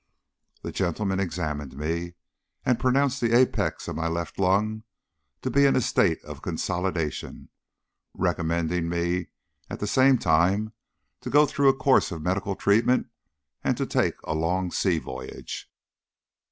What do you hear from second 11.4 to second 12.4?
through a course of